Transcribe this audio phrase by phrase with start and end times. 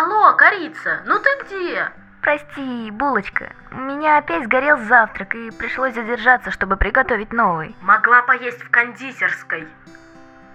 [0.00, 1.90] Алло, корица, ну ты где?
[2.22, 7.74] Прости, булочка, у меня опять сгорел завтрак и пришлось задержаться, чтобы приготовить новый.
[7.82, 9.66] Могла поесть в кондитерской.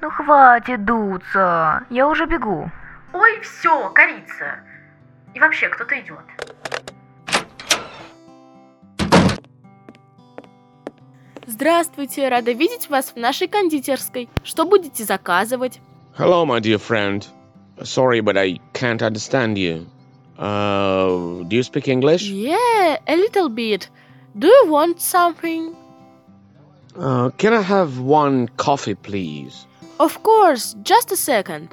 [0.00, 2.68] Ну хватит дуться, я уже бегу.
[3.12, 4.58] Ой, все, корица.
[5.34, 6.18] И вообще, кто-то идет.
[11.46, 14.28] Здравствуйте, рада видеть вас в нашей кондитерской.
[14.42, 15.80] Что будете заказывать?
[16.18, 17.24] Hello, my dear friend.
[17.84, 19.85] Sorry, but I can't understand you.
[20.37, 22.23] Uh, do you speak English?
[22.29, 23.89] Yeah, a little bit.
[24.37, 25.75] Do you want something?
[26.97, 29.65] Uh, can I have one coffee, please?
[29.99, 31.69] Of course, just a second.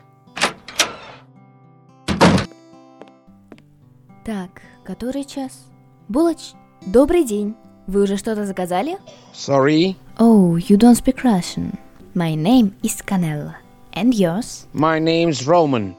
[4.24, 5.66] Так, который час?
[6.08, 6.52] Булоч,
[6.86, 7.54] добрый день.
[7.86, 8.98] Вы уже что-то заказали?
[9.32, 11.76] Sorry, Oh, you don't speak Russian.
[12.14, 13.56] My name is Canella.
[13.94, 14.66] And yours?
[14.72, 15.96] my name's Roman.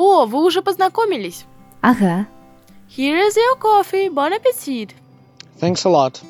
[0.00, 1.46] О, вы уже познакомились.
[1.82, 2.26] Ага.
[2.88, 4.08] Here is your coffee.
[4.08, 4.94] Bon appetit.
[5.58, 6.20] Thanks a lot.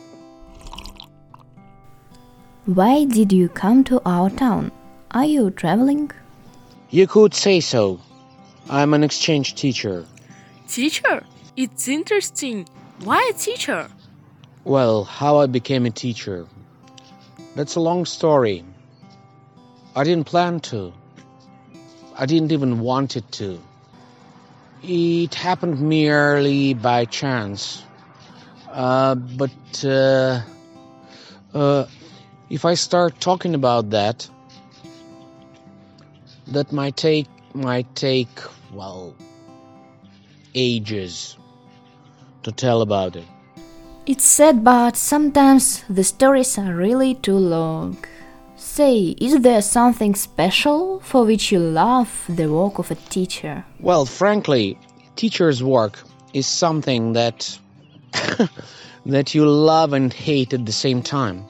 [2.67, 4.73] Why did you come to our town?
[5.13, 6.11] Are you traveling?
[6.91, 8.01] You could say so.
[8.69, 10.05] I'm an exchange teacher.
[10.69, 11.23] Teacher?
[11.57, 12.67] It's interesting.
[13.05, 13.89] Why a teacher?
[14.65, 16.47] Well, how I became a teacher.
[17.55, 18.65] That's a long story.
[19.95, 20.93] I didn't plan to.
[22.22, 23.60] I didn't even want it to.
[24.84, 27.82] It happened merely by chance.
[28.70, 30.42] Uh, but uh,
[31.56, 31.88] uh,
[32.52, 34.30] if I start talking about that,
[36.50, 38.30] that might take might take
[38.72, 39.16] well
[40.54, 41.38] ages
[42.44, 43.26] to tell about it.
[44.06, 47.98] It's sad, but sometimes the stories are really too long.
[48.74, 53.66] Say, is there something special for which you love the work of a teacher?
[53.82, 54.80] Well, frankly,
[55.18, 56.00] teacher's work
[56.34, 57.60] is something that
[59.06, 61.44] that you love and hate at the same time.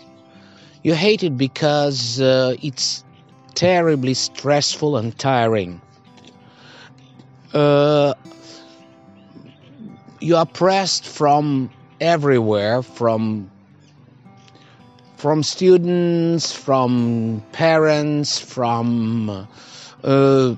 [0.81, 3.03] You hate it because uh, it's
[3.53, 5.79] terribly stressful and tiring.
[7.53, 8.15] Uh,
[10.19, 11.69] you are pressed from
[11.99, 13.51] everywhere, from
[15.21, 19.47] from students, from parents, from
[20.03, 20.55] uh,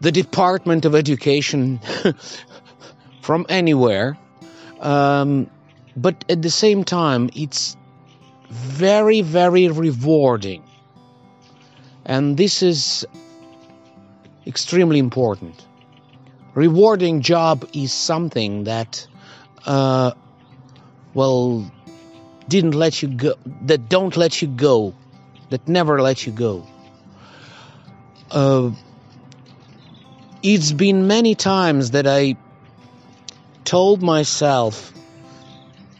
[0.00, 1.78] the Department of Education,
[3.20, 4.16] from anywhere.
[4.80, 5.50] Um,
[5.94, 7.76] but at the same time, it's
[8.48, 10.64] very, very rewarding.
[12.06, 13.04] And this is
[14.46, 15.62] extremely important.
[16.54, 19.06] Rewarding job is something that,
[19.66, 20.12] uh,
[21.12, 21.70] well,
[22.52, 24.94] didn't let you go, that don't let you go,
[25.48, 26.66] that never let you go.
[28.30, 28.72] Uh,
[30.42, 32.36] it's been many times that I
[33.64, 34.92] told myself,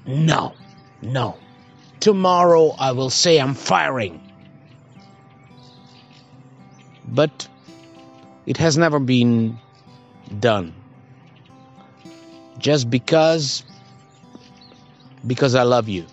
[0.05, 0.55] no,
[1.01, 1.39] no,
[2.01, 4.21] tomorrow I will say I'm firing.
[7.09, 7.49] But
[8.45, 9.59] it has never been
[10.39, 10.75] done.
[12.59, 13.65] Just because,
[15.27, 16.05] because I love you.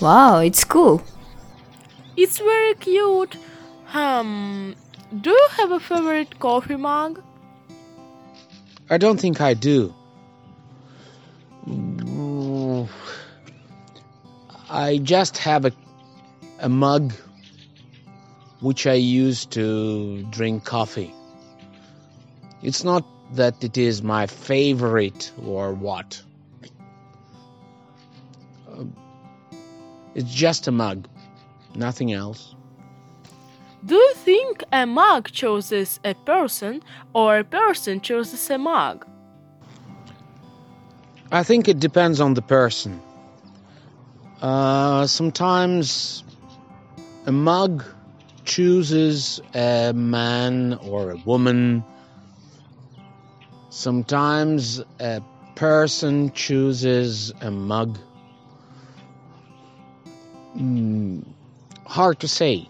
[0.00, 1.02] Wow, it's cool.
[2.16, 3.36] It's very cute.
[3.92, 4.76] Um,
[5.20, 7.22] do you have a favorite coffee mug?
[8.88, 9.94] I don't think I do.
[14.70, 15.72] I just have a,
[16.60, 17.12] a mug
[18.60, 21.12] which I use to drink coffee.
[22.62, 23.04] It's not
[23.34, 26.22] that it is my favorite or what.
[28.70, 28.84] Uh,
[30.14, 31.08] It's just a mug,
[31.74, 32.54] nothing else.
[33.84, 36.82] Do you think a mug chooses a person
[37.14, 39.06] or a person chooses a mug?
[41.30, 43.00] I think it depends on the person.
[44.40, 46.24] Uh, sometimes
[47.26, 47.84] a mug
[48.44, 51.84] chooses a man or a woman.
[53.68, 55.22] Sometimes a
[55.54, 57.98] person chooses a mug.
[60.58, 61.20] Hmm,
[61.86, 62.68] hard to say.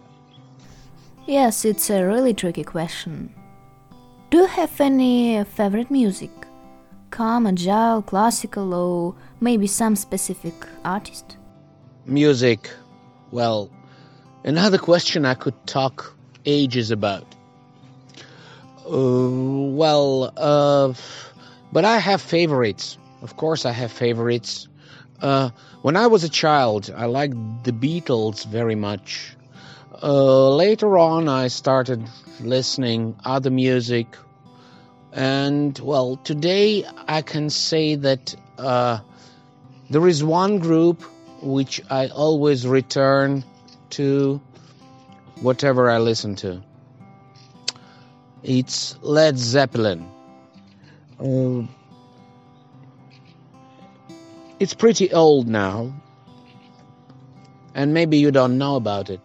[1.26, 3.32] Yes, it's a really tricky question.
[4.30, 6.30] Do you have any favorite music?
[7.10, 10.54] Calm, agile, classical, or maybe some specific
[10.84, 11.38] artist?
[12.04, 12.70] Music.
[13.30, 13.70] Well,
[14.44, 16.14] another question I could talk
[16.44, 17.24] ages about.
[18.86, 19.30] Uh,
[19.72, 20.92] well, uh,
[21.72, 22.98] but I have favorites.
[23.22, 24.68] Of course, I have favorites.
[25.20, 25.50] Uh,
[25.82, 27.34] when I was a child, I liked
[27.64, 29.36] the Beatles very much.
[30.02, 32.08] Uh, later on, I started
[32.40, 34.16] listening other music
[35.12, 39.00] And well, today I can say that uh,
[39.90, 41.02] there is one group
[41.42, 43.44] which I always return
[43.90, 44.40] to
[45.40, 46.62] whatever I listen to.
[48.42, 50.08] It's Led Zeppelin.
[51.18, 51.62] Uh,
[54.58, 55.92] it's pretty old now,
[57.74, 59.20] and maybe you don't know about it.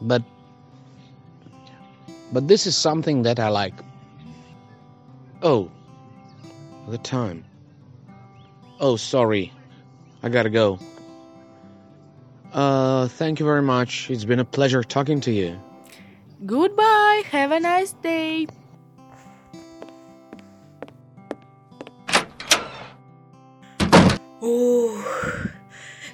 [0.00, 0.22] But
[2.32, 3.74] but this is something that I like.
[5.42, 5.70] Oh,
[6.88, 7.44] the time.
[8.80, 9.52] Oh, sorry.
[10.22, 10.78] I gotta go.
[12.52, 14.10] Uh, thank you very much.
[14.10, 15.60] It's been a pleasure talking to you.
[16.46, 18.46] Goodbye, have a nice day.
[24.44, 24.98] Ух,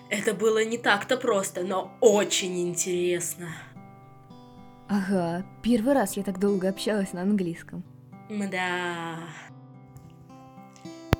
[0.08, 3.48] это было не так-то просто, но очень интересно.
[4.88, 7.82] Ага, первый раз я так долго общалась на английском.
[8.28, 9.16] Мда.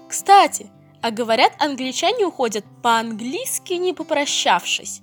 [0.09, 0.71] Кстати,
[1.03, 5.03] а говорят, англичане уходят по-английски, не попрощавшись.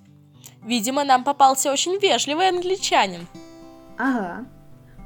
[0.63, 3.27] Видимо, нам попался очень вежливый англичанин.
[3.97, 4.45] Ага.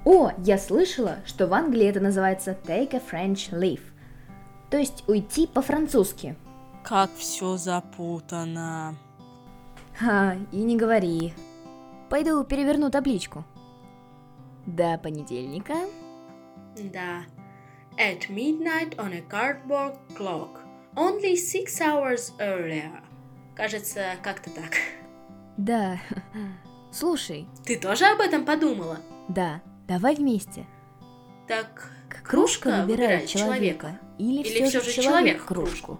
[0.05, 3.81] О, я слышала, что в Англии это называется take a French leave.
[4.69, 6.35] То есть уйти по-французски.
[6.83, 8.95] Как все запутано.
[9.97, 11.33] Ха, и не говори.
[12.09, 13.45] Пойду переверну табличку.
[14.65, 15.75] До понедельника.
[16.91, 17.23] Да.
[17.97, 20.59] At midnight on a cardboard clock.
[20.95, 23.01] Only six hours earlier.
[23.55, 24.73] Кажется, как-то так.
[25.57, 25.99] Да.
[26.91, 28.97] Слушай, Ты тоже об этом подумала?
[29.29, 30.65] да, давай вместе.
[31.47, 31.89] Так,
[32.23, 33.99] Кружка выбирает человека.
[34.17, 35.99] Или, Или все всё же человек человек кружку?